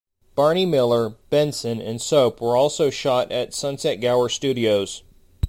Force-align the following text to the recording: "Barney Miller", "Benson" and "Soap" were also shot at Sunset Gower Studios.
"Barney 0.33 0.65
Miller", 0.65 1.09
"Benson" 1.29 1.79
and 1.79 2.01
"Soap" 2.01 2.41
were 2.41 2.57
also 2.57 2.89
shot 2.89 3.31
at 3.31 3.53
Sunset 3.53 4.01
Gower 4.01 4.29
Studios. 4.29 5.03